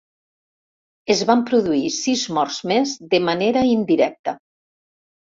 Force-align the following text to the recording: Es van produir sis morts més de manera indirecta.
Es 1.15 1.19
van 1.29 1.43
produir 1.49 1.91
sis 1.97 2.23
morts 2.37 2.57
més 2.71 2.93
de 3.11 3.19
manera 3.27 3.63
indirecta. 3.73 4.33